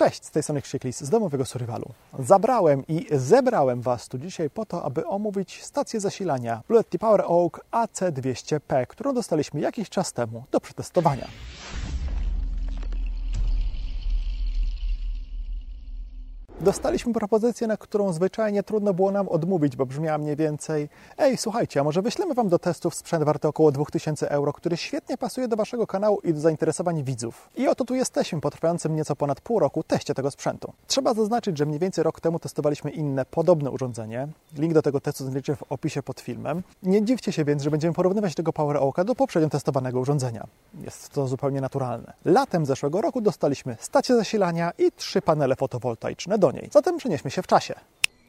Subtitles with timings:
[0.00, 1.84] Cześć, z tej strony Krzysztof z domowego survivalu.
[2.18, 7.60] Zabrałem i zebrałem Was tu dzisiaj po to, aby omówić stację zasilania Bluetti Power Oak
[7.72, 11.28] AC200P, którą dostaliśmy jakiś czas temu do przetestowania.
[16.60, 20.88] Dostaliśmy propozycję, na którą zwyczajnie trudno było nam odmówić, bo brzmiała mniej więcej
[21.18, 25.16] Ej, słuchajcie, a może wyślemy Wam do testów sprzęt warty około 2000 euro, który świetnie
[25.16, 27.48] pasuje do Waszego kanału i do zainteresowań widzów.
[27.56, 30.72] I oto tu jesteśmy po trwającym nieco ponad pół roku teście tego sprzętu.
[30.86, 34.28] Trzeba zaznaczyć, że mniej więcej rok temu testowaliśmy inne, podobne urządzenie.
[34.58, 36.62] Link do tego testu znajdziecie w opisie pod filmem.
[36.82, 40.46] Nie dziwcie się więc, że będziemy porównywać tego Power Oaka do poprzednio testowanego urządzenia.
[40.80, 42.12] Jest to zupełnie naturalne.
[42.24, 46.68] Latem zeszłego roku dostaliśmy stację zasilania i trzy panele fotowoltaiczne do niej.
[46.72, 47.74] Zatem przenieśmy się w czasie.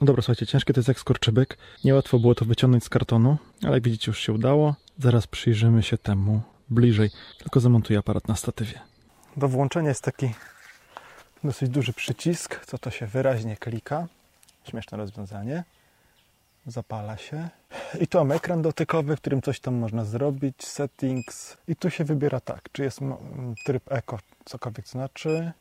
[0.02, 1.58] No dobra, słuchajcie, ciężkie to jest jak skorczybek.
[1.84, 4.76] Niełatwo było to wyciągnąć z kartonu, ale jak widzicie już się udało.
[5.00, 7.10] Zaraz przyjrzymy się temu bliżej.
[7.40, 8.80] Tylko zamontuję aparat na statywie.
[9.38, 10.34] Do włączenia jest taki
[11.44, 14.08] dosyć duży przycisk, co to się wyraźnie klika.
[14.70, 15.64] Śmieszne rozwiązanie.
[16.66, 17.50] Zapala się.
[18.00, 21.58] I tu mam ekran dotykowy, w którym coś tam można zrobić, settings.
[21.68, 23.00] I tu się wybiera tak, czy jest
[23.66, 25.52] tryb eco, cokolwiek znaczy,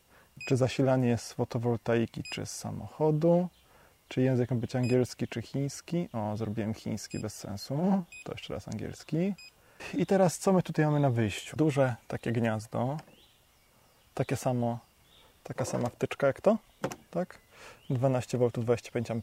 [0.46, 3.48] czy zasilanie jest z fotowoltaiki, czy z samochodu,
[4.08, 6.08] czy język ma być angielski, czy chiński.
[6.12, 8.05] O, zrobiłem chiński bez sensu.
[8.24, 9.34] To jeszcze raz angielski.
[9.94, 11.56] I teraz co my tutaj mamy na wyjściu?
[11.56, 12.96] Duże takie gniazdo.
[14.14, 14.78] Takie samo,
[15.42, 16.58] taka sama wtyczka jak to,
[17.11, 17.38] tak?
[17.91, 19.16] 12 V 25 A.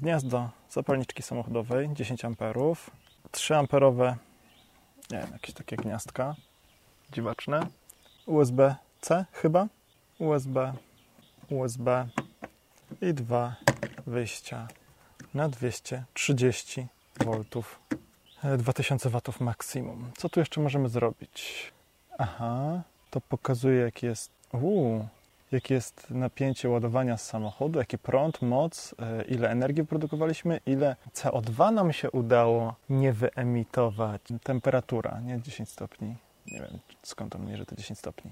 [0.00, 2.30] Gniazdo zapalniczki samochodowej 10 A.
[3.30, 4.16] 3 amperowe,
[5.10, 6.34] nie wiem, jakieś takie gniazdka
[7.12, 7.66] dziwaczne.
[9.02, 9.68] USB-C chyba.
[10.18, 10.72] USB,
[11.50, 12.08] USB
[13.00, 13.56] i dwa
[14.06, 14.68] wyjścia
[15.34, 16.86] na 230
[17.18, 17.42] V
[18.58, 20.10] 2000 W maksimum.
[20.16, 21.72] Co tu jeszcze możemy zrobić?
[22.18, 25.08] Aha, to pokazuje jak jest, uu,
[25.52, 28.94] jakie jest napięcie ładowania samochodu, jaki prąd, moc,
[29.28, 34.22] ile energii produkowaliśmy, ile CO2 nam się udało nie wyemitować.
[34.42, 36.16] Temperatura, nie 10 stopni.
[36.46, 38.30] Nie wiem skąd on mierzy te 10 stopni.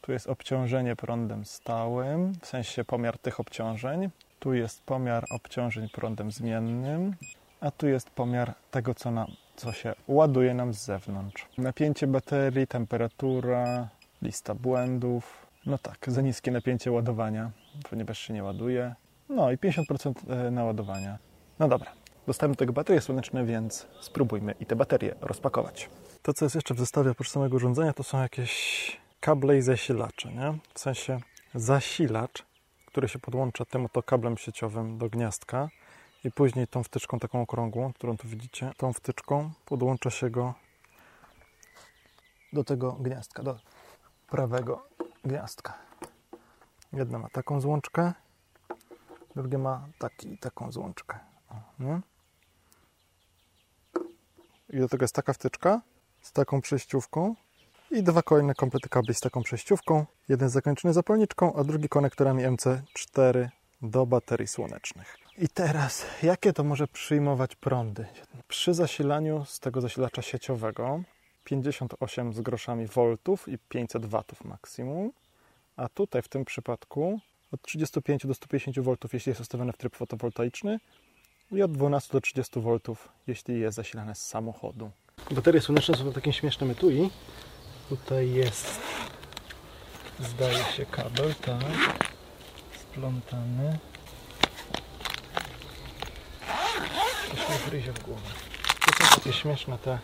[0.00, 4.10] Tu jest obciążenie prądem stałym, w sensie pomiar tych obciążeń.
[4.38, 7.14] Tu jest pomiar obciążeń prądem zmiennym,
[7.60, 11.46] a tu jest pomiar tego, co, na, co się ładuje nam z zewnątrz.
[11.58, 13.88] Napięcie baterii, temperatura,
[14.22, 15.46] lista błędów.
[15.66, 17.50] No tak, za niskie napięcie ładowania,
[17.90, 18.94] ponieważ się nie ładuje.
[19.28, 21.18] No i 50% naładowania.
[21.58, 21.92] No dobra,
[22.26, 25.88] dostałem do tego baterie słoneczne, więc spróbujmy i te baterie rozpakować.
[26.22, 30.32] To, co jest jeszcze w zestawie oprócz samego urządzenia, to są jakieś kable i zasilacze,
[30.32, 30.58] nie?
[30.74, 31.20] W sensie
[31.54, 32.44] zasilacz,
[32.86, 35.68] który się podłącza tym oto kablem sieciowym do gniazdka
[36.24, 40.54] i później tą wtyczką taką okrągłą, którą tu widzicie, tą wtyczką podłącza się go
[42.52, 43.58] do tego gniazdka, do
[44.28, 44.86] prawego
[45.24, 45.78] gniazdka.
[46.92, 48.12] Jedna ma taką złączkę,
[49.36, 51.18] drugie ma taki, taką złączkę.
[51.50, 52.00] O, nie?
[54.70, 55.80] I do tego jest taka wtyczka
[56.20, 57.34] z taką przejściówką
[57.90, 60.06] i dwa kolejne komplety kabli z taką przejściówką.
[60.28, 63.48] Jeden zakończony zapalniczką, a drugi konektorami MC4
[63.82, 65.16] do baterii słonecznych.
[65.38, 68.06] I teraz, jakie to może przyjmować prądy?
[68.48, 71.02] Przy zasilaniu z tego zasilacza sieciowego
[71.44, 75.12] 58 z groszami voltów i 500 watów maksimum,
[75.76, 77.20] a tutaj w tym przypadku
[77.52, 80.80] od 35 do 150 V, jeśli jest ustawione w tryb fotowoltaiczny
[81.52, 82.78] i od 12 do 30 V,
[83.26, 84.90] jeśli jest zasilane z samochodu.
[85.30, 87.10] Baterie słoneczne są w takim śmiesznym etui.
[87.90, 88.80] Tutaj jest,
[90.20, 92.08] zdaje się, kabel, tak,
[92.80, 93.78] splątany.
[97.30, 98.28] Coś mi gryzie w głowę.
[98.86, 99.98] To są takie śmieszne te,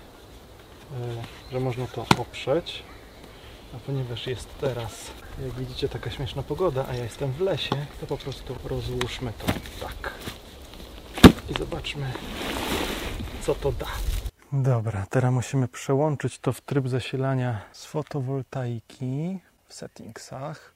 [1.52, 2.82] że można to oprzeć.
[3.74, 5.10] A ponieważ jest teraz,
[5.42, 9.46] jak widzicie, taka śmieszna pogoda, a ja jestem w lesie, to po prostu rozłóżmy to
[9.86, 10.14] tak.
[11.48, 12.12] I zobaczmy,
[13.42, 13.86] co to da.
[14.52, 20.74] Dobra, teraz musimy przełączyć to w tryb zasilania z fotowoltaiki w settingsach.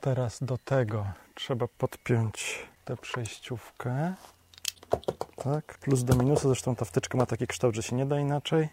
[0.00, 4.14] Teraz do tego trzeba podpiąć tę przejściówkę.
[5.36, 8.68] Tak, plus do minusu, zresztą ta wtyczka ma taki kształt, że się nie da inaczej.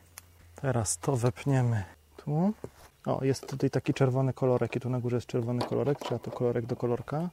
[0.55, 1.83] Teraz to wepniemy
[2.17, 2.53] tu.
[3.05, 6.31] O, jest tutaj taki czerwony kolorek i tu na górze jest czerwony kolorek, trzeba to
[6.31, 7.29] kolorek do kolorka.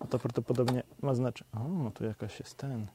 [0.00, 1.50] A to prawdopodobnie ma znaczenie.
[1.86, 2.86] O, tu jakaś jest ten.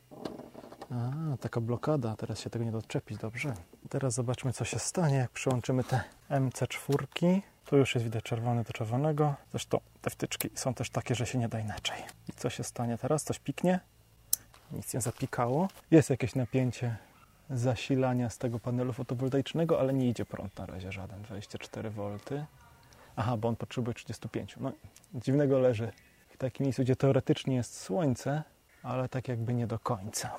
[0.91, 3.53] A, taka blokada, teraz się tego nie doczepić, dobrze.
[3.89, 7.41] Teraz zobaczmy, co się stanie, jak przyłączymy te MC4.
[7.65, 9.35] Tu już jest widać czerwony do czerwonego.
[9.51, 11.97] Zresztą te wtyczki są też takie, że się nie da inaczej.
[12.29, 13.23] I co się stanie teraz?
[13.23, 13.79] Coś piknie?
[14.71, 15.67] Nic nie zapikało.
[15.91, 16.97] Jest jakieś napięcie
[17.49, 22.17] zasilania z tego panelu fotowoltaicznego, ale nie idzie prąd na razie żaden, 24 V.
[23.15, 24.55] Aha, bo on potrzebuje 35.
[24.59, 24.71] No,
[25.13, 25.91] dziwnego leży
[26.29, 28.43] w takim miejscu, gdzie teoretycznie jest słońce,
[28.83, 30.31] ale tak jakby nie do końca.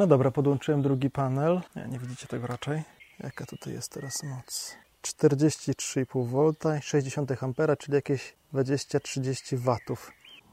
[0.00, 1.60] No dobra, podłączyłem drugi panel.
[1.76, 2.82] Nie, nie widzicie tego raczej.
[3.18, 4.76] Jaka tutaj jest teraz moc?
[5.02, 7.30] 43,5 V i 60
[7.70, 9.76] A, czyli jakieś 20-30 W.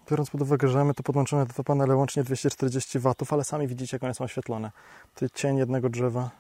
[0.09, 3.95] Biorąc pod uwagę, że mamy to podłączone dwa panele łącznie 240 W, ale sami widzicie,
[3.95, 4.71] jak one są oświetlone.
[5.13, 6.31] Tutaj cień jednego drzewa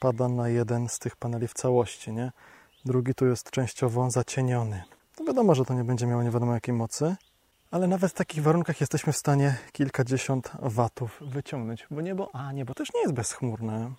[0.00, 2.32] pada na jeden z tych paneli w całości, nie?
[2.84, 4.82] Drugi tu jest częściowo zacieniony.
[5.20, 7.16] No wiadomo, że to nie będzie miało nie wiadomo jakiej mocy,
[7.74, 12.74] ale nawet w takich warunkach jesteśmy w stanie kilkadziesiąt watów wyciągnąć, bo niebo, a niebo
[12.74, 13.92] też nie jest bezchmurne.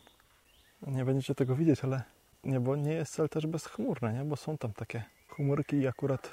[0.87, 2.03] Nie będziecie tego widzieć, ale
[2.43, 4.23] niebo nie jest wcale też bezchmurne, nie?
[4.23, 6.29] bo są tam takie chmurki i akurat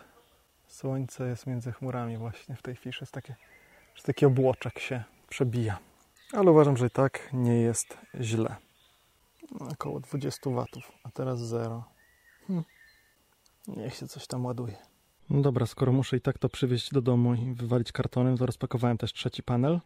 [0.67, 3.35] słońce jest między chmurami właśnie w tej chwili, jest takie,
[3.95, 5.79] że taki obłoczek się przebija.
[6.33, 8.57] Ale uważam, że i tak nie jest źle.
[9.73, 11.85] Około 20 watów, a teraz 0.
[12.47, 12.65] Hm.
[13.69, 14.92] Niech się coś tam ładuje.
[15.33, 18.99] No dobra, skoro muszę i tak to przywieźć do domu i wywalić kartonem, to rozpakowałem
[18.99, 19.81] też trzeci panel.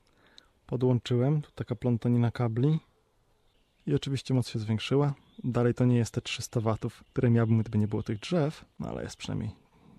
[0.67, 2.81] Podłączyłem, tu taka plątanina kabli.
[3.87, 5.15] I oczywiście moc się zwiększyła.
[5.45, 8.89] Dalej to nie jest te 300 watów, które miałbym, gdyby nie było tych drzew, no
[8.89, 9.51] ale jest przynajmniej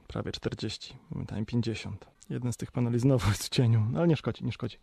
[0.07, 2.05] prawie 40, momentami 50.
[2.29, 4.77] Jeden z tych paneli znowu jest w cieniu, no ale nie szkodzi, nie szkodzi.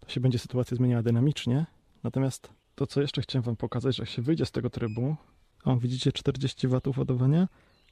[0.00, 1.66] To się będzie sytuacja zmieniała dynamicznie.
[2.02, 5.16] Natomiast to, co jeszcze chciałem Wam pokazać, że jak się wyjdzie z tego trybu,
[5.64, 7.48] o, widzicie 40 watów ładowania,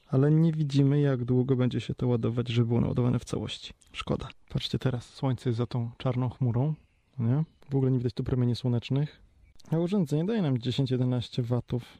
[0.07, 3.73] ale nie widzimy, jak długo będzie się to ładować, żeby było naładowane w całości.
[3.91, 4.29] Szkoda.
[4.49, 6.73] Patrzcie teraz, słońce jest za tą czarną chmurą,
[7.19, 7.43] nie?
[7.69, 9.21] W ogóle nie widać tu promieni słonecznych.
[9.71, 11.97] A urządzenie daje nam 10-11 watów.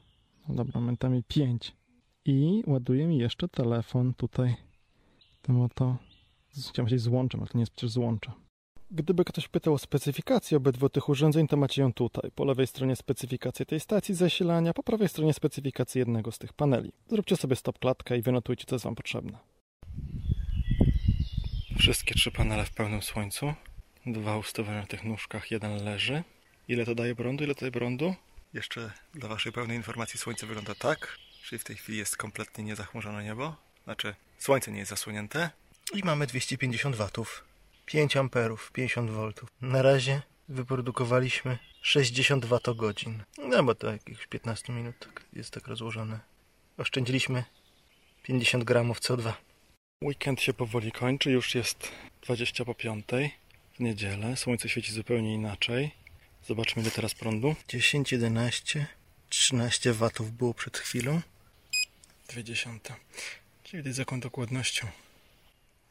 [0.50, 1.75] No dobra, momentami 5.
[2.25, 4.56] I ładuje mi jeszcze telefon tutaj.
[5.42, 5.98] Tym oto...
[6.51, 8.31] Chciałem powiedzieć złączem, ale to nie jest przecież złącze.
[8.92, 12.32] Gdyby ktoś pytał o specyfikację obydwu tych urządzeń, to macie ją tutaj.
[12.36, 16.92] Po lewej stronie specyfikację tej stacji zasilania, po prawej stronie specyfikację jednego z tych paneli.
[17.10, 19.38] Zróbcie sobie stop klatkę i wynotujcie, co jest Wam potrzebne.
[21.78, 23.54] Wszystkie trzy panele w pełnym słońcu.
[24.06, 26.24] Dwa ustawione na tych nóżkach, jeden leży.
[26.68, 27.44] Ile to daje prądu?
[27.44, 28.16] Ile to daje prądu?
[28.54, 33.24] Jeszcze dla Waszej pełnej informacji słońce wygląda tak, czyli w tej chwili jest kompletnie niezachmurzone
[33.24, 33.56] niebo.
[33.84, 35.50] Znaczy, słońce nie jest zasłonięte.
[35.94, 37.44] I mamy 250 watów.
[37.86, 39.34] 5 amperów, 50 V.
[39.62, 43.24] Na razie wyprodukowaliśmy 60 watogodzin.
[43.38, 46.20] No bo to jakieś 15 minut tak jest tak rozłożone.
[46.78, 47.44] Oszczędziliśmy
[48.24, 49.34] 50 gramów CO2.
[50.04, 51.92] Weekend się powoli kończy, już jest
[52.22, 53.06] 20 po 5
[53.74, 54.38] w niedzielę.
[54.38, 55.92] Słońce świeci zupełnie inaczej.
[56.48, 57.56] Zobaczmy ile teraz prądu.
[57.68, 58.88] 10, 11,
[59.30, 61.22] 13 watów było przed chwilą.
[62.28, 62.70] 20.
[63.64, 64.88] Czyli widać z jaką dokładnością.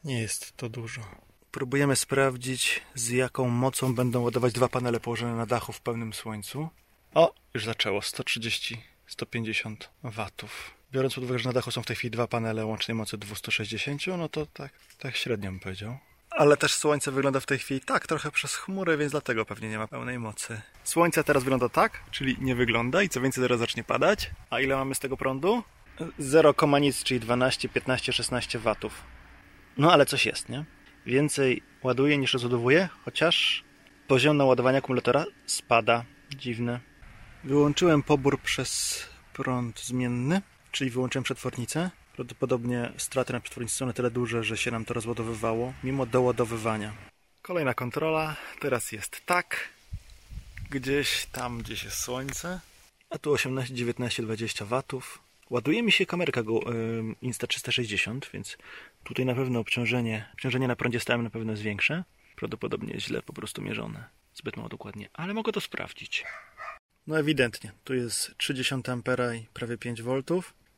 [0.04, 1.02] Nie jest to dużo.
[1.54, 6.68] Próbujemy sprawdzić, z jaką mocą będą ładować dwa panele położone na dachu w pełnym słońcu.
[7.14, 8.02] O, już zaczęło.
[8.02, 10.70] 130, 150 watów.
[10.92, 14.06] Biorąc pod uwagę, że na dachu są w tej chwili dwa panele łącznej mocy 260,
[14.06, 15.98] no to tak, tak średnio bym powiedział.
[16.30, 19.78] Ale też słońce wygląda w tej chwili tak, trochę przez chmury, więc dlatego pewnie nie
[19.78, 20.60] ma pełnej mocy.
[20.84, 24.30] Słońce teraz wygląda tak, czyli nie wygląda i co więcej zaraz zacznie padać.
[24.50, 25.62] A ile mamy z tego prądu?
[26.18, 29.02] 0, nic, czyli 12, 15, 16 watów.
[29.76, 30.64] No ale coś jest, nie?
[31.06, 33.64] Więcej ładuje niż rozładowuje, chociaż
[34.08, 36.04] poziom naładowania akumulatora spada.
[36.30, 36.80] Dziwne.
[37.44, 39.02] Wyłączyłem pobór przez
[39.32, 40.42] prąd zmienny,
[40.72, 41.90] czyli wyłączyłem przetwornicę.
[42.16, 46.92] Prawdopodobnie straty na przetwornicy są na tyle duże, że się nam to rozładowywało, mimo doładowywania.
[47.42, 48.36] Kolejna kontrola.
[48.60, 49.68] Teraz jest tak.
[50.70, 52.60] Gdzieś tam, gdzieś jest słońce.
[53.10, 55.18] A tu 18, 19, 20 watów.
[55.50, 56.60] Ładuje mi się kamerka go,
[57.22, 58.56] Insta360, więc
[59.04, 62.04] tutaj na pewno obciążenie, obciążenie na prądzie stałym na pewno jest większe.
[62.36, 64.04] Prawdopodobnie źle po prostu mierzone.
[64.34, 66.24] Zbyt mało dokładnie, ale mogę to sprawdzić.
[67.06, 70.22] No ewidentnie, tu jest 30 A i prawie 5 V,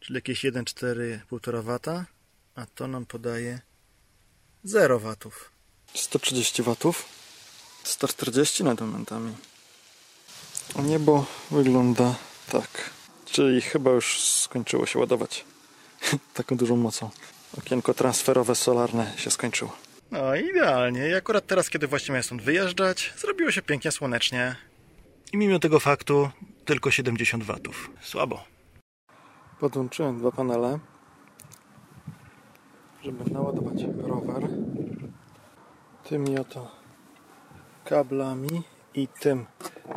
[0.01, 1.79] czyli jakieś 1,4-1,5 W,
[2.55, 3.61] a to nam podaje
[4.65, 5.17] 0 W.
[5.95, 6.77] 130 W,
[7.85, 9.35] 140 nad momentami.
[10.79, 12.15] A niebo wygląda
[12.53, 12.91] tak.
[13.25, 15.45] Czyli chyba już skończyło się ładować
[16.35, 17.11] taką dużą mocą.
[17.59, 19.77] Okienko transferowe solarne się skończyło.
[20.11, 21.09] No idealnie.
[21.09, 24.57] I akurat teraz, kiedy właśnie miałem stąd wyjeżdżać, zrobiło się pięknie słonecznie.
[25.33, 26.31] I mimo tego faktu
[26.65, 27.91] tylko 70 watów.
[28.01, 28.45] Słabo.
[29.61, 30.79] Podłączyłem dwa panele,
[33.03, 34.49] żeby naładować rower.
[36.09, 36.71] Tymi oto
[37.85, 38.63] kablami
[38.95, 39.47] i tym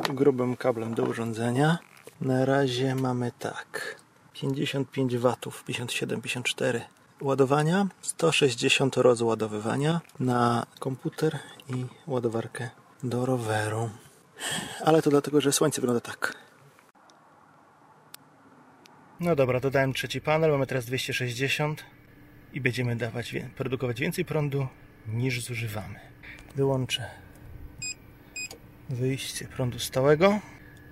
[0.10, 1.78] grubym kablem do urządzenia.
[2.22, 3.96] Na razie mamy tak
[4.34, 6.82] 55 watów, 57, 54
[7.22, 12.70] ładowania, 160 rozładowywania na komputer i ładowarkę
[13.04, 13.90] do roweru.
[14.86, 16.36] Ale to dlatego, że słońce wygląda tak.
[19.20, 21.86] No dobra, dodałem trzeci panel, mamy teraz 260.
[22.54, 24.68] i będziemy dawać, produkować więcej prądu
[25.08, 26.00] niż zużywamy.
[26.56, 27.06] Wyłączę
[28.90, 30.40] wyjście prądu stałego.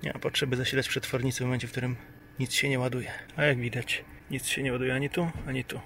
[0.02, 1.96] Nie ma potrzeby zasilać przetwornicy w momencie, w którym
[2.38, 3.10] nic się nie ładuje.
[3.36, 5.80] A jak widać, nic się nie ładuje ani tu, ani tu.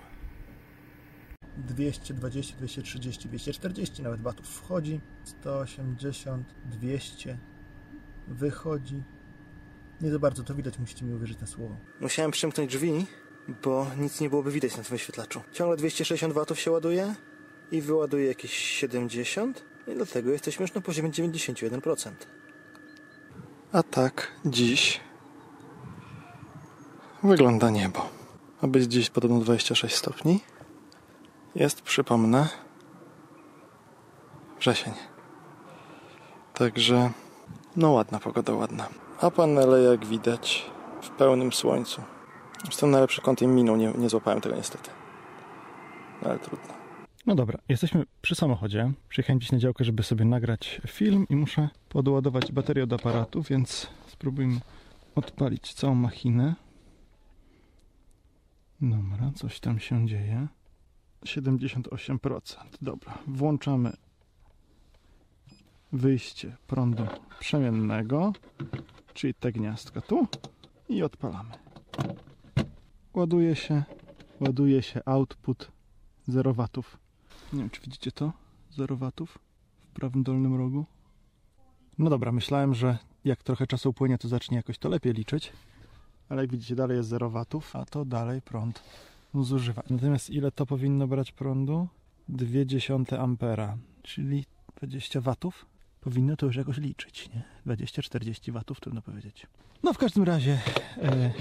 [1.56, 7.38] 220, 230, 240 nawet watów wchodzi, 180, 200
[8.28, 9.02] wychodzi.
[10.00, 11.76] Nie za bardzo to widać, musicie mi uwierzyć na słowo.
[12.00, 13.06] Musiałem przymknąć drzwi,
[13.62, 15.42] bo nic nie byłoby widać na tym wyświetlaczu.
[15.52, 17.14] Ciągle 260 watów się ładuje
[17.72, 22.10] i wyładuje jakieś 70 i dlatego jesteśmy już na poziomie 91%.
[23.72, 25.00] A tak dziś
[27.22, 28.08] wygląda niebo.
[28.60, 30.40] A być dziś podobno 26 stopni.
[31.54, 32.48] Jest, przypomnę,
[34.60, 34.92] wrzesień.
[36.54, 37.10] Także,
[37.76, 38.88] no ładna pogoda, ładna.
[39.20, 40.70] A panele, jak widać,
[41.02, 42.02] w pełnym słońcu.
[42.64, 44.90] Jestem najlepszy kąt im minął, nie, nie złapałem tego niestety.
[46.22, 46.74] No, ale trudno.
[47.26, 48.92] No dobra, jesteśmy przy samochodzie.
[49.08, 53.86] Przyjechałem dziś na działkę, żeby sobie nagrać film i muszę podładować baterię od aparatu, więc
[54.06, 54.60] spróbujmy
[55.14, 56.54] odpalić całą machinę.
[58.80, 60.48] Dobra, coś tam się dzieje.
[61.24, 62.40] 78%.
[62.82, 63.92] Dobra, włączamy
[65.92, 67.06] wyjście prądu
[67.40, 68.32] przemiennego,
[69.14, 70.26] czyli te gniazdka tu
[70.88, 71.50] i odpalamy.
[73.14, 73.82] Ładuje się,
[74.40, 75.70] ładuje się output
[76.28, 76.98] 0 watów.
[77.52, 78.32] Nie wiem, czy widzicie to?
[78.70, 79.38] 0 watów
[79.80, 80.84] w prawym dolnym rogu.
[81.98, 85.52] No dobra, myślałem, że jak trochę czasu upłynie, to zacznie jakoś to lepiej liczyć.
[86.28, 88.82] Ale jak widzicie, dalej jest 0 watów, a to dalej prąd
[89.34, 89.82] zużywa.
[89.90, 91.88] Natomiast ile to powinno brać prądu?
[92.30, 94.44] 0,2 ampera, czyli
[94.80, 95.66] 20 watów.
[96.00, 97.74] Powinno to już jakoś liczyć, nie?
[97.74, 99.46] 20-40 watów, trudno powiedzieć.
[99.82, 100.60] No w każdym razie
[101.02, 101.32] yy,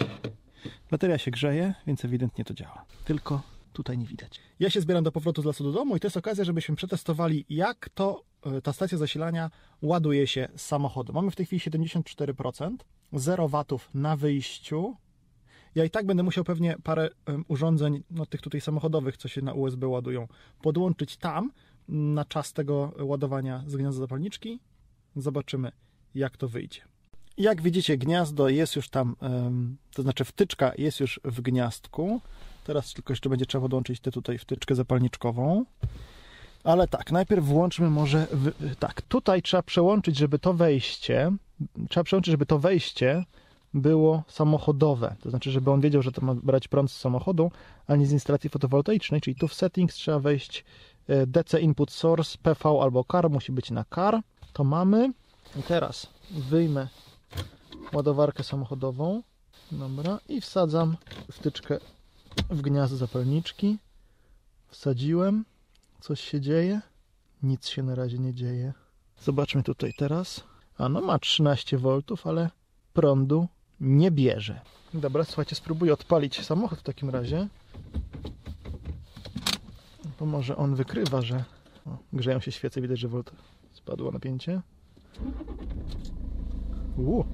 [0.91, 2.85] bateria się grzeje, więc ewidentnie to działa.
[3.05, 3.41] Tylko
[3.73, 4.39] tutaj nie widać.
[4.59, 7.45] Ja się zbieram do powrotu z lasu do domu i to jest okazja, żebyśmy przetestowali,
[7.49, 11.13] jak to e, ta stacja zasilania ładuje się z samochodu.
[11.13, 12.75] Mamy w tej chwili 74%,
[13.13, 14.95] 0 watów na wyjściu,
[15.75, 17.09] ja i tak będę musiał pewnie parę
[17.47, 20.27] urządzeń, no tych tutaj samochodowych, co się na USB ładują,
[20.61, 21.51] podłączyć tam
[21.87, 24.59] na czas tego ładowania z gniazda zapalniczki.
[25.15, 25.71] Zobaczymy,
[26.15, 26.81] jak to wyjdzie.
[27.37, 29.15] Jak widzicie, gniazdo jest już tam,
[29.93, 32.21] to znaczy wtyczka jest już w gniazdku.
[32.63, 35.65] Teraz tylko jeszcze będzie trzeba podłączyć tę tutaj wtyczkę zapalniczkową.
[36.63, 38.27] Ale tak, najpierw włączmy może.
[38.31, 41.31] W, tak, tutaj trzeba przełączyć, żeby to wejście.
[41.89, 43.25] Trzeba przełączyć, żeby to wejście
[43.73, 45.15] było samochodowe.
[45.21, 47.51] To znaczy, żeby on wiedział, że to ma brać prąd z samochodu,
[47.87, 49.21] a nie z instalacji fotowoltaicznej.
[49.21, 50.65] Czyli tu w settings trzeba wejść
[51.07, 54.21] e, DC input source, PV albo CAR, musi być na CAR.
[54.53, 55.13] To mamy.
[55.59, 56.87] I teraz wyjmę
[57.93, 59.23] ładowarkę samochodową.
[59.71, 60.97] Dobra, i wsadzam
[61.31, 61.79] wtyczkę
[62.49, 63.77] w gniazdo zapalniczki.
[64.67, 65.45] Wsadziłem.
[65.99, 66.81] Coś się dzieje?
[67.43, 68.73] Nic się na razie nie dzieje.
[69.21, 70.43] Zobaczmy tutaj teraz.
[70.77, 72.49] A no ma 13 V, ale
[72.93, 73.47] prądu
[73.81, 74.61] nie bierze.
[74.93, 77.47] Dobra, słuchajcie, spróbuję odpalić samochód w takim razie.
[80.19, 81.43] Bo może on wykrywa, że
[81.85, 83.31] o, grzeją się świece, widać, że volt
[83.71, 84.61] spadło napięcie.
[86.97, 87.25] Uuu,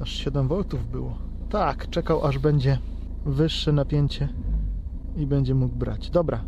[0.00, 1.18] aż 7 V było.
[1.50, 2.78] Tak, czekał aż będzie
[3.26, 4.28] wyższe napięcie
[5.16, 6.10] i będzie mógł brać.
[6.10, 6.44] Dobra,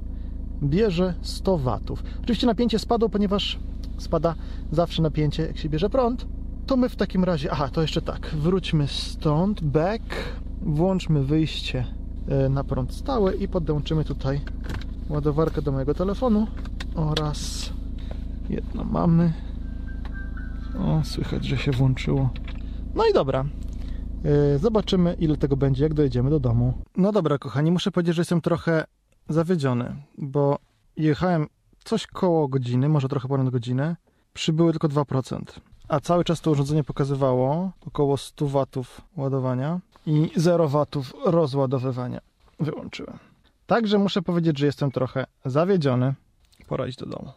[0.62, 2.02] bierze 100 watów.
[2.22, 3.58] Oczywiście napięcie spadło, ponieważ
[3.98, 4.34] spada
[4.72, 6.26] zawsze napięcie, jak się bierze prąd.
[6.66, 10.04] To my w takim razie, aha, to jeszcze tak, wróćmy stąd, back,
[10.62, 11.84] włączmy wyjście
[12.28, 14.40] e, na prąd stały i podłączymy tutaj
[15.08, 16.46] ładowarkę do mojego telefonu
[16.94, 17.70] oraz
[18.50, 19.32] jedno mamy.
[20.78, 22.30] O, słychać, że się włączyło.
[22.94, 23.44] No i dobra,
[24.24, 26.72] e, Zobaczymy, ile tego będzie, jak dojedziemy do domu.
[26.96, 28.84] No dobra, kochani, muszę powiedzieć, że jestem trochę
[29.28, 30.58] zawiedziony, bo
[30.96, 31.46] jechałem
[31.84, 33.96] coś koło godziny, może trochę ponad godzinę.
[34.34, 35.42] Przybyły tylko 2%
[35.92, 42.20] a cały czas to urządzenie pokazywało około 100 watów ładowania i 0 watów rozładowywania.
[42.60, 43.18] Wyłączyłem.
[43.66, 46.14] Także muszę powiedzieć, że jestem trochę zawiedziony.
[46.66, 47.32] Pora iść do domu.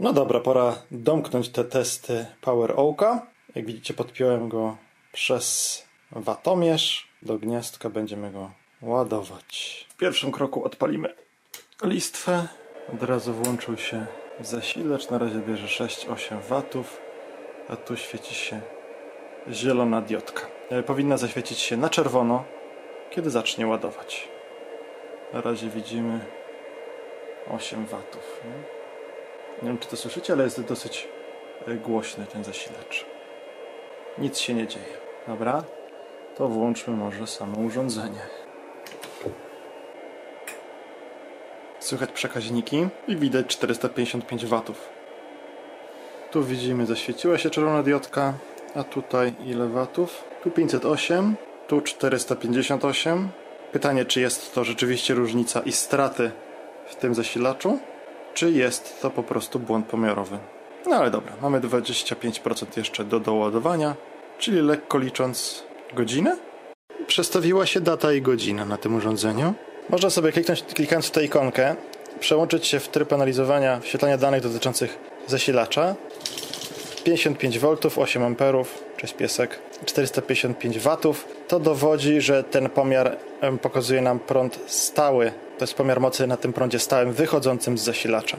[0.00, 3.26] No dobra, pora domknąć te testy Power Oaka.
[3.54, 4.76] Jak widzicie, podpiąłem go
[5.12, 7.08] przez watomierz.
[7.22, 8.50] Do gniazdka będziemy go
[8.82, 9.86] ładować.
[9.88, 11.14] W pierwszym kroku odpalimy
[11.82, 12.48] listwę.
[12.94, 14.06] Od razu włączył się
[14.40, 15.10] zasilacz.
[15.10, 17.09] Na razie bierze 6-8 watów
[17.68, 18.60] a tu świeci się
[19.50, 20.46] zielona diodka.
[20.70, 22.44] E, powinna zaświecić się na czerwono,
[23.10, 24.28] kiedy zacznie ładować.
[25.32, 26.20] Na razie widzimy
[27.50, 28.40] 8 watów.
[28.44, 28.80] Nie?
[29.62, 31.08] nie wiem, czy to słyszycie, ale jest dosyć
[31.66, 33.06] e, głośny ten zasilacz.
[34.18, 34.96] Nic się nie dzieje.
[35.26, 35.64] Dobra,
[36.36, 38.20] to włączmy może samo urządzenie.
[41.80, 44.62] Słychać przekaźniki i widać 455 W.
[46.30, 48.34] Tu widzimy, zaświeciła się czerwona diodka,
[48.74, 50.24] a tutaj ile watów?
[50.42, 51.36] Tu 508,
[51.68, 53.28] tu 458.
[53.72, 56.30] Pytanie, czy jest to rzeczywiście różnica i straty
[56.86, 57.78] w tym zasilaczu,
[58.34, 60.38] czy jest to po prostu błąd pomiarowy.
[60.86, 63.94] No ale dobra, mamy 25% jeszcze do doładowania,
[64.38, 66.36] czyli lekko licząc godzinę.
[67.06, 69.54] Przestawiła się data i godzina na tym urządzeniu.
[69.88, 71.76] Można sobie kliknąć, klikając w tę ikonkę,
[72.20, 75.94] przełączyć się w tryb analizowania, wyświetlania danych dotyczących zasilacza.
[77.00, 78.36] 55 V, 8 A,
[79.00, 80.96] cześć piesek, 455 W.
[81.48, 83.16] To dowodzi, że ten pomiar
[83.62, 85.32] pokazuje nam prąd stały.
[85.58, 88.36] To jest pomiar mocy na tym prądzie stałym wychodzącym z zasilacza.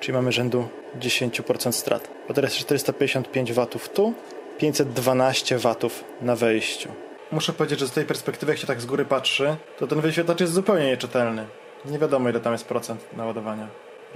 [0.00, 0.68] Czyli mamy rzędu
[1.00, 2.08] 10% strat.
[2.28, 4.14] Bo teraz 455 W tu,
[4.58, 5.74] 512 W
[6.20, 6.88] na wejściu.
[7.32, 10.40] Muszę powiedzieć, że z tej perspektywy, jak się tak z góry patrzy, to ten wyświetlacz
[10.40, 11.46] jest zupełnie nieczytelny.
[11.84, 13.68] Nie wiadomo, ile tam jest procent naładowania.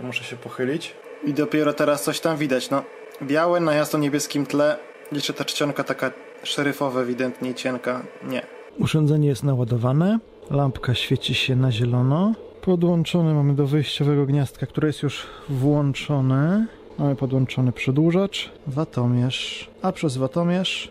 [0.02, 0.94] Muszę się pochylić.
[1.24, 2.70] I dopiero teraz coś tam widać.
[2.70, 2.82] No,
[3.22, 4.76] białe na jasno-niebieskim tle.
[5.12, 6.10] Jeszcze ta czcionka taka
[6.42, 8.02] szeryfowa, ewidentnie cienka.
[8.28, 8.42] Nie.
[8.78, 10.18] Urządzenie jest naładowane,
[10.50, 12.32] lampka świeci się na zielono.
[12.60, 16.66] Podłączony mamy do wyjściowego gniazdka, które jest już włączone.
[16.98, 20.90] Mamy podłączony przedłużacz, watomierz, a przez watomierz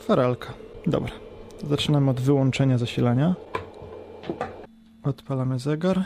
[0.00, 0.52] farelka.
[0.86, 1.12] Dobra,
[1.68, 3.34] zaczynamy od wyłączenia zasilania.
[5.02, 6.04] Odpalamy zegar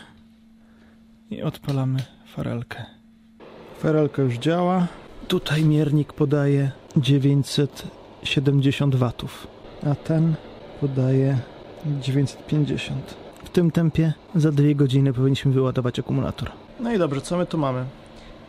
[1.31, 1.99] i odpalamy
[2.35, 2.85] farelkę.
[3.79, 4.87] Farelka już działa.
[5.31, 9.47] Tutaj miernik podaje 970 watów,
[9.87, 10.35] a ten
[10.81, 11.39] podaje
[12.01, 13.15] 950.
[13.45, 16.51] W tym tempie za dwie godziny powinniśmy wyładować akumulator.
[16.81, 17.85] No i dobrze, co my tu mamy?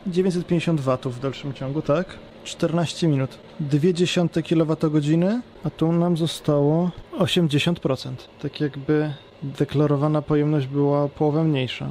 [0.07, 2.05] 950 watów w dalszym ciągu, tak?
[2.43, 3.38] 14 minut.
[3.69, 8.11] 0,2 kWh, a tu nam zostało 80%.
[8.41, 11.89] Tak jakby deklarowana pojemność była połowę mniejsza,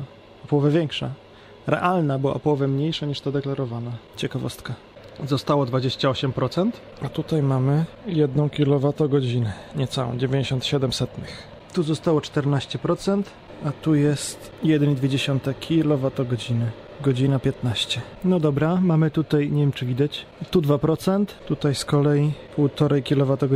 [0.49, 1.11] połowę większa.
[1.67, 3.91] Realna była o połowę mniejsza niż ta deklarowana.
[4.17, 4.75] Ciekawostka.
[5.27, 6.71] Zostało 28%,
[7.03, 11.49] a tutaj mamy 1 kWh, niecałą, 97 setnych.
[11.73, 13.23] Tu zostało 14%,
[13.65, 16.71] a tu jest 1,2 kWh.
[17.03, 18.01] Godzina 15.
[18.25, 23.49] No dobra, mamy tutaj, nie wiem czy widać, tu 2%, tutaj z kolei 1,5 kWh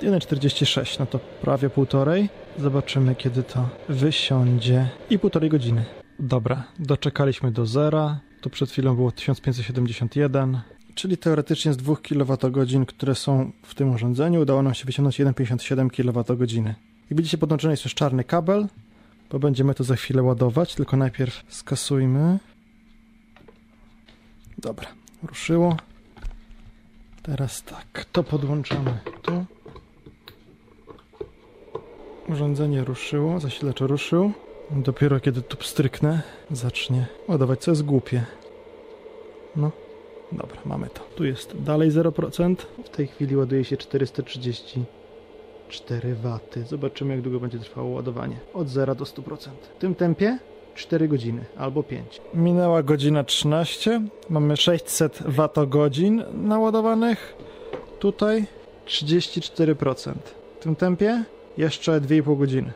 [0.00, 2.28] 1,46, no to prawie 1,5.
[2.58, 4.88] Zobaczymy kiedy to wysiądzie.
[5.10, 6.01] I 1,5 godziny.
[6.22, 8.20] Dobra, doczekaliśmy do zera.
[8.40, 10.60] Tu przed chwilą było 1571.
[10.94, 15.90] Czyli teoretycznie z 2 kWh, które są w tym urządzeniu, udało nam się wyciągnąć 1,57
[15.90, 16.64] kWh.
[17.10, 18.66] Jak widzicie, podłączony jest już czarny kabel,
[19.30, 22.38] bo będziemy to za chwilę ładować, tylko najpierw skasujmy.
[24.58, 24.88] Dobra,
[25.22, 25.76] ruszyło.
[27.22, 29.44] Teraz tak, to podłączamy tu.
[32.28, 34.32] Urządzenie ruszyło, zasilacz ruszył.
[34.70, 38.24] Dopiero kiedy tu pstryknę, zacznie ładować, co jest głupie.
[39.56, 39.70] No,
[40.32, 41.00] dobra, mamy to.
[41.14, 42.56] Tu jest dalej 0%.
[42.84, 46.38] W tej chwili ładuje się 434 W.
[46.66, 48.36] Zobaczymy, jak długo będzie trwało ładowanie.
[48.54, 49.48] Od 0 do 100%.
[49.76, 50.38] W tym tempie
[50.74, 52.20] 4 godziny albo 5.
[52.34, 54.02] Minęła godzina 13.
[54.30, 55.48] Mamy 600 Wh
[56.32, 57.34] naładowanych.
[57.98, 58.46] Tutaj
[58.86, 60.12] 34%.
[60.60, 61.24] W tym tempie
[61.58, 62.72] jeszcze 2,5 godziny.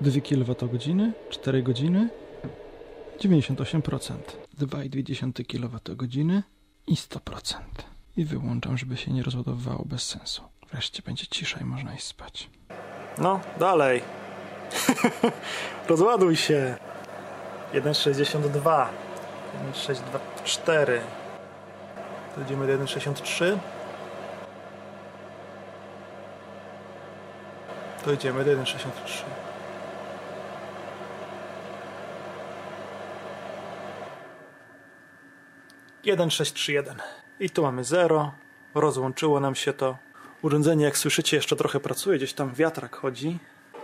[0.00, 2.08] 2 kWh, 4 godziny,
[3.20, 4.14] 98%.
[4.58, 6.42] 2,2 kWh
[6.86, 7.56] i 100%.
[8.16, 10.42] I wyłączam, żeby się nie rozładowywało bez sensu.
[10.70, 12.50] Wreszcie będzie cisza i można iść spać.
[13.18, 14.02] No, dalej.
[15.88, 16.76] Rozładuj się.
[17.74, 18.86] 1,62.
[19.72, 21.00] 1,624.
[22.36, 23.58] Dojdziemy do 1,63.
[28.06, 29.37] Dojdziemy do 1,63.
[36.08, 36.96] Jeden sześć trzy jeden.
[37.40, 38.32] I tu mamy 0.
[38.74, 39.96] Rozłączyło nam się to.
[40.42, 42.18] Urządzenie, jak słyszycie, jeszcze trochę pracuje.
[42.18, 43.38] Gdzieś tam wiatrak chodzi.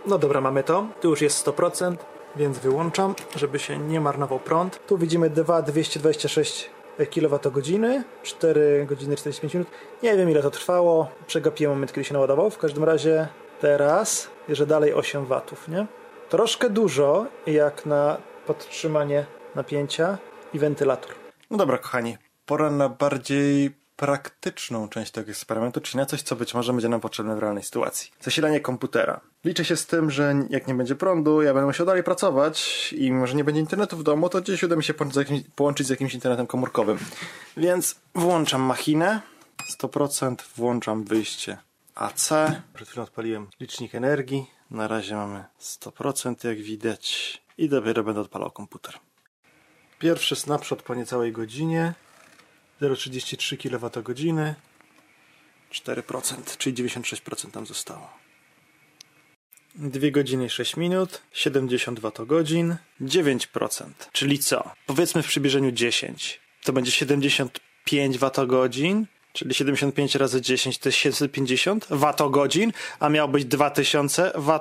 [0.05, 0.87] No dobra, mamy to.
[1.01, 1.95] Tu już jest 100%,
[2.35, 4.87] więc wyłączam, żeby się nie marnował prąd.
[4.87, 9.67] Tu widzimy 2,226 kWh, 4 godziny 45 minut.
[10.03, 11.09] Nie wiem ile to trwało.
[11.27, 12.49] Przegapiłem moment, kiedy się naładował.
[12.49, 13.27] W każdym razie
[13.59, 15.85] teraz bierze dalej 8 watów, nie?
[16.29, 20.17] Troszkę dużo jak na podtrzymanie napięcia
[20.53, 21.24] i wentylator.
[21.51, 26.53] No dobra, kochani, pora na bardziej praktyczną część tego eksperymentu, czyli na coś, co być
[26.53, 28.11] może będzie nam potrzebne w realnej sytuacji.
[28.21, 29.21] Zasilanie komputera.
[29.43, 33.11] Liczę się z tym, że jak nie będzie prądu, ja będę musiał dalej pracować i
[33.11, 34.93] mimo, że nie będzie internetu w domu, to gdzieś uda mi się
[35.55, 36.97] połączyć z jakimś, internetem komórkowym.
[37.57, 39.21] Więc włączam machinę,
[39.79, 41.57] 100% włączam wyjście
[41.95, 42.29] AC.
[42.73, 44.45] Przed chwilą odpaliłem licznik energii.
[44.71, 48.99] Na razie mamy 100% jak widać i dopiero będę odpalał komputer.
[49.99, 51.93] Pierwszy snapshot po niecałej godzinie.
[52.81, 54.55] 0,33 kWh.
[55.71, 58.09] 4%, czyli 96% tam zostało.
[59.75, 62.11] 2 godziny i 6 minut, 70 Wh,
[63.01, 63.85] 9%.
[64.11, 64.71] Czyli co?
[64.85, 66.39] Powiedzmy w przybliżeniu 10.
[66.63, 68.31] To będzie 75 Wh,
[69.33, 72.15] czyli 75 razy 10 to jest 750 Wh,
[72.99, 74.59] a miał być 2000 Wh.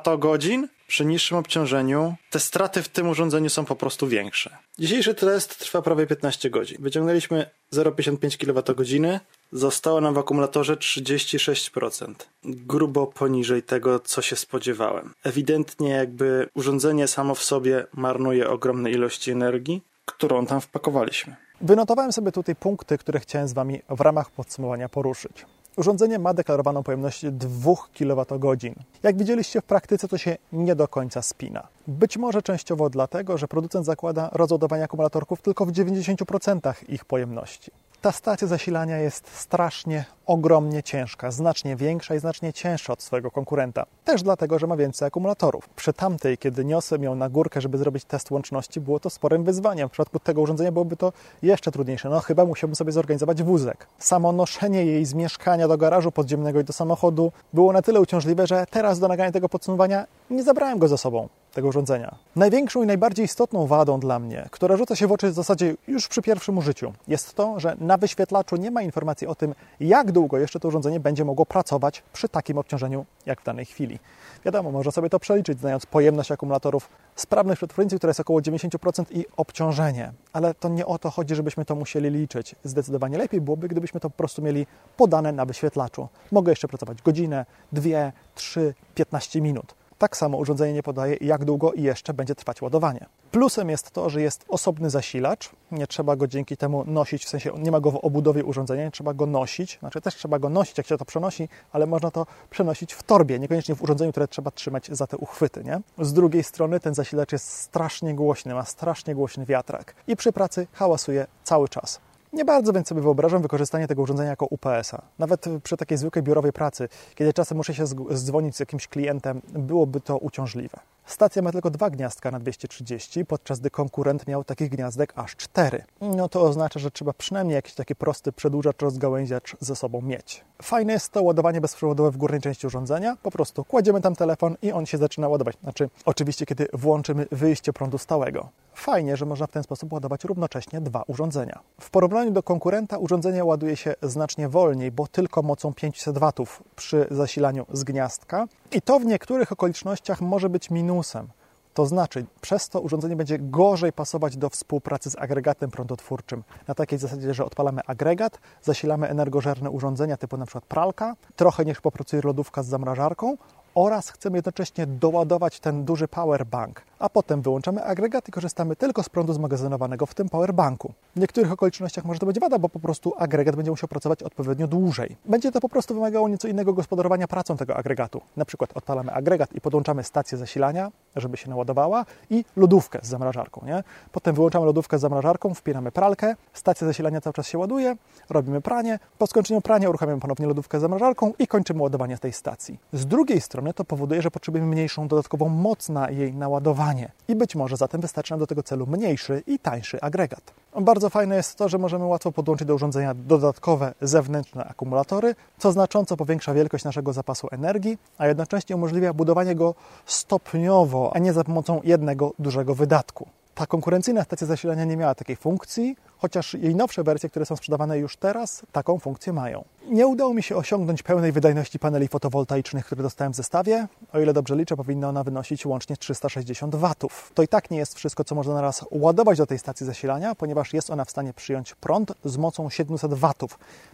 [0.95, 4.57] Przy niższym obciążeniu te straty w tym urządzeniu są po prostu większe.
[4.79, 6.79] Dzisiejszy test trwa prawie 15 godzin.
[6.81, 9.21] Wyciągnęliśmy 0,55 kWh,
[9.53, 12.15] zostało nam w akumulatorze 36%.
[12.45, 15.13] Grubo poniżej tego, co się spodziewałem.
[15.25, 21.37] Ewidentnie jakby urządzenie samo w sobie marnuje ogromne ilości energii, którą tam wpakowaliśmy.
[21.61, 25.47] Wynotowałem sobie tutaj punkty, które chciałem z Wami w ramach podsumowania poruszyć.
[25.77, 28.75] Urządzenie ma deklarowaną pojemność 2 kWh.
[29.03, 31.67] Jak widzieliście w praktyce, to się nie do końca spina.
[31.87, 37.71] Być może częściowo dlatego, że producent zakłada rozładowanie akumulatorków tylko w 90% ich pojemności
[38.05, 43.87] ta stacja zasilania jest strasznie, ogromnie ciężka, znacznie większa i znacznie cięższa od swojego konkurenta.
[44.05, 45.69] Też dlatego, że ma więcej akumulatorów.
[45.69, 49.89] Przy tamtej, kiedy niosłem ją na górkę, żeby zrobić test łączności, było to sporym wyzwaniem.
[49.89, 51.13] W przypadku tego urządzenia byłoby to
[51.43, 52.09] jeszcze trudniejsze.
[52.09, 53.87] No chyba musiałbym sobie zorganizować wózek.
[53.99, 58.47] Samo noszenie jej z mieszkania do garażu podziemnego i do samochodu było na tyle uciążliwe,
[58.47, 62.15] że teraz do nagrania tego podsumowania nie zabrałem go ze sobą tego urządzenia.
[62.37, 66.09] Największą i najbardziej istotną wadą dla mnie, która rzuca się w oczy w zasadzie już
[66.09, 70.39] przy pierwszym użyciu, jest to, że na wyświetlaczu nie ma informacji o tym, jak długo
[70.39, 73.99] jeszcze to urządzenie będzie mogło pracować przy takim obciążeniu, jak w danej chwili.
[74.45, 79.25] Wiadomo, można sobie to przeliczyć, znając pojemność akumulatorów sprawnych przetwórnicy, która jest około 90% i
[79.37, 80.13] obciążenie.
[80.33, 82.55] Ale to nie o to chodzi, żebyśmy to musieli liczyć.
[82.65, 86.09] Zdecydowanie lepiej byłoby, gdybyśmy to po prostu mieli podane na wyświetlaczu.
[86.33, 91.73] Mogę jeszcze pracować godzinę, dwie, trzy, 15 minut tak samo urządzenie nie podaje, jak długo
[91.77, 93.07] jeszcze będzie trwać ładowanie.
[93.31, 97.53] Plusem jest to, że jest osobny zasilacz, nie trzeba go dzięki temu nosić, w sensie
[97.59, 100.79] nie ma go w obudowie urządzenia, nie trzeba go nosić, znaczy też trzeba go nosić,
[100.79, 104.51] jak się to przenosi, ale można to przenosić w torbie, niekoniecznie w urządzeniu, które trzeba
[104.51, 105.65] trzymać za te uchwyty.
[105.65, 105.81] Nie?
[105.99, 110.67] Z drugiej strony ten zasilacz jest strasznie głośny, ma strasznie głośny wiatrak i przy pracy
[110.73, 112.01] hałasuje cały czas.
[112.35, 115.03] Nie bardzo więc sobie wyobrażam wykorzystanie tego urządzenia jako UPS-a.
[115.19, 120.01] Nawet przy takiej zwykłej biurowej pracy, kiedy czasem muszę się zdzwonić z jakimś klientem, byłoby
[120.01, 120.79] to uciążliwe.
[121.07, 125.85] Stacja ma tylko dwa gniazdka na 230, podczas gdy konkurent miał takich gniazdek aż cztery.
[126.01, 130.45] No to oznacza, że trzeba przynajmniej jakiś taki prosty przedłużacz, rozgałęziacz ze sobą mieć.
[130.63, 133.17] Fajne jest to ładowanie bezprzewodowe w górnej części urządzenia.
[133.23, 135.57] Po prostu kładziemy tam telefon i on się zaczyna ładować.
[135.63, 138.49] Znaczy, oczywiście, kiedy włączymy wyjście prądu stałego.
[138.75, 141.61] Fajnie, że można w ten sposób ładować równocześnie dwa urządzenia.
[141.81, 147.07] W porównaniu do konkurenta urządzenie ładuje się znacznie wolniej, bo tylko mocą 500 W przy
[147.11, 151.29] zasilaniu z gniazdka i to w niektórych okolicznościach może być minusem.
[151.75, 156.43] To znaczy, przez to urządzenie będzie gorzej pasować do współpracy z agregatem prądotwórczym.
[156.69, 160.61] Na takiej zasadzie, że odpalamy agregat, zasilamy energożerne urządzenia typu np.
[160.69, 163.37] pralka, trochę niech popracuje lodówka z zamrażarką
[163.75, 169.09] oraz chcemy jednocześnie doładować ten duży powerbank, a potem wyłączamy agregat i korzystamy tylko z
[169.09, 170.93] prądu zmagazynowanego w tym powerbanku.
[171.17, 174.67] W niektórych okolicznościach może to być wada, bo po prostu agregat będzie musiał pracować odpowiednio
[174.67, 175.17] dłużej.
[175.25, 178.21] Będzie to po prostu wymagało nieco innego gospodarowania pracą tego agregatu.
[178.37, 183.67] Na przykład odpalamy agregat i podłączamy stację zasilania, żeby się naładowała i lodówkę z zamrażarką.
[183.67, 183.83] Nie?
[184.13, 187.97] Potem wyłączamy lodówkę z zamrażarką, wpinamy pralkę, stacja zasilania cały czas się ładuje,
[188.31, 192.79] robimy pranie, po skończeniu prania uruchamiamy ponownie lodówkę z zamrażarką i kończymy ładowanie tej stacji.
[192.93, 196.94] Z drugiej strony to powoduje, że potrzebujemy mniejszą dodatkową moc na jej naładowanie
[197.29, 200.53] i być może zatem wystarczy nam do tego celu mniejszy i tańszy agregat.
[200.81, 206.17] Bardzo fajne jest to, że możemy łatwo podłączyć do urządzenia dodatkowe zewnętrzne akumulatory, co znacząco
[206.17, 209.75] powiększa wielkość naszego zapasu energii, a jednocześnie umożliwia budowanie go
[210.07, 213.29] stopniowo, a nie za pomocą jednego dużego wydatku.
[213.55, 217.99] Ta konkurencyjna stacja zasilania nie miała takiej funkcji, chociaż jej nowsze wersje, które są sprzedawane
[217.99, 219.65] już teraz, taką funkcję mają.
[219.89, 223.89] Nie udało mi się osiągnąć pełnej wydajności paneli fotowoltaicznych, które dostałem w zestawie.
[224.13, 226.95] O ile dobrze liczę, powinna ona wynosić łącznie 360 W.
[227.35, 230.75] To i tak nie jest wszystko, co można naraz ładować do tej stacji zasilania, ponieważ
[230.75, 233.33] jest ona w stanie przyjąć prąd z mocą 700 W.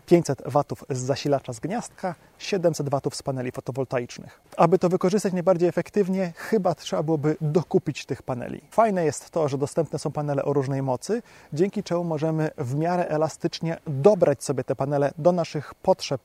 [0.06, 4.40] 500 W z zasilacza z gniazdka, 700 W z paneli fotowoltaicznych.
[4.56, 8.61] Aby to wykorzystać najbardziej efektywnie, chyba trzeba byłoby dokupić tych paneli.
[8.70, 13.08] Fajne jest to, że dostępne są panele o różnej mocy, dzięki czemu możemy w miarę
[13.08, 16.20] elastycznie dobrać sobie te panele do naszych potrzeb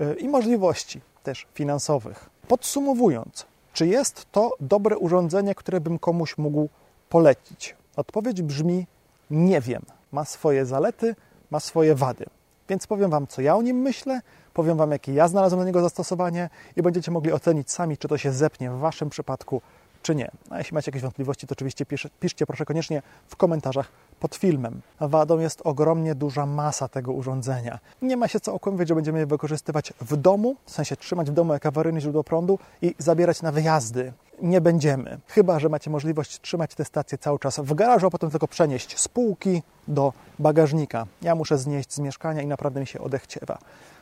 [0.00, 2.30] y, i możliwości też finansowych.
[2.48, 6.68] Podsumowując, czy jest to dobre urządzenie, które bym komuś mógł
[7.08, 7.76] polecić?
[7.96, 8.86] Odpowiedź brzmi:
[9.30, 9.82] nie wiem.
[10.12, 11.16] Ma swoje zalety,
[11.50, 12.26] ma swoje wady.
[12.68, 14.20] Więc powiem Wam, co ja o nim myślę,
[14.54, 18.18] powiem Wam, jakie ja znalazłem na niego zastosowanie i będziecie mogli ocenić sami, czy to
[18.18, 19.62] się zepnie w Waszym przypadku,
[20.02, 20.30] czy nie.
[20.50, 23.88] A jeśli macie jakieś wątpliwości, to oczywiście pisz, piszcie proszę koniecznie w komentarzach
[24.20, 24.80] pod filmem.
[25.00, 27.78] Wadą jest ogromnie duża masa tego urządzenia.
[28.02, 31.34] Nie ma się co okłamywać, że będziemy je wykorzystywać w domu, w sensie trzymać w
[31.34, 34.12] domu jak awaryjne źródło prądu i zabierać na wyjazdy.
[34.42, 35.18] Nie będziemy.
[35.26, 38.98] Chyba, że macie możliwość trzymać te stacje cały czas w garażu, a potem tylko przenieść
[38.98, 41.06] z półki do bagażnika.
[41.22, 43.58] Ja muszę znieść z mieszkania i naprawdę mi się odechciewa.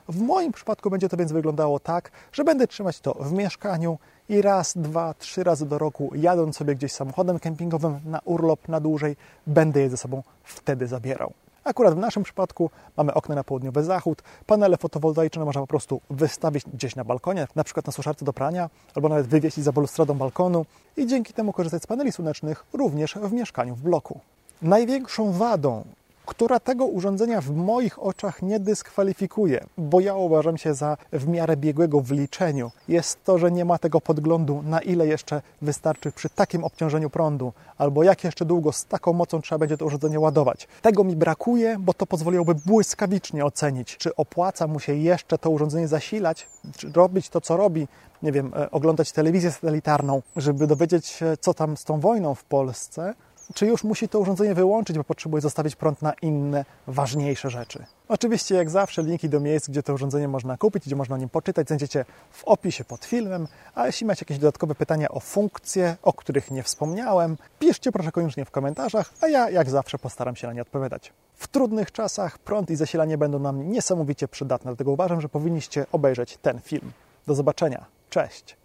[0.09, 4.43] W moim przypadku będzie to więc wyglądało tak, że będę trzymać to w mieszkaniu i
[4.43, 9.17] raz, dwa, trzy razy do roku, jadąc sobie gdzieś samochodem kempingowym na urlop na dłużej,
[9.47, 11.33] będę je ze sobą wtedy zabierał.
[11.65, 16.65] Akurat w naszym przypadku mamy okno na południowy zachód, panele fotowoltaiczne można po prostu wystawić
[16.75, 20.67] gdzieś na balkonie, na przykład na suszarce do prania, albo nawet wywiesić za balustradą balkonu
[20.97, 24.21] i dzięki temu korzystać z paneli słonecznych również w mieszkaniu w bloku.
[24.63, 25.85] Największą wadą
[26.29, 31.57] która tego urządzenia w moich oczach nie dyskwalifikuje, bo ja uważam się za w miarę
[31.57, 36.29] biegłego w liczeniu, jest to, że nie ma tego podglądu, na ile jeszcze wystarczy przy
[36.29, 40.69] takim obciążeniu prądu, albo jak jeszcze długo z taką mocą trzeba będzie to urządzenie ładować.
[40.83, 45.89] Tego mi brakuje, bo to pozwoliłoby błyskawicznie ocenić, czy opłaca mu się jeszcze to urządzenie
[45.89, 47.89] zasilać, czy robić to, co robi,
[48.23, 52.45] nie wiem, e, oglądać telewizję satelitarną, żeby dowiedzieć się, co tam z tą wojną w
[52.45, 53.15] Polsce,
[53.55, 57.85] czy już musi to urządzenie wyłączyć, bo potrzebuje zostawić prąd na inne, ważniejsze rzeczy.
[58.09, 61.29] Oczywiście, jak zawsze, linki do miejsc, gdzie to urządzenie można kupić, gdzie można o nim
[61.29, 63.49] poczytać, znajdziecie w opisie pod filmem.
[63.75, 68.45] A jeśli macie jakieś dodatkowe pytania o funkcje, o których nie wspomniałem, piszcie proszę koniecznie
[68.45, 71.13] w komentarzach, a ja, jak zawsze, postaram się na nie odpowiadać.
[71.35, 76.39] W trudnych czasach prąd i zasilanie będą nam niesamowicie przydatne, dlatego uważam, że powinniście obejrzeć
[76.43, 76.93] ten film.
[77.27, 77.85] Do zobaczenia.
[78.11, 78.57] Cześć!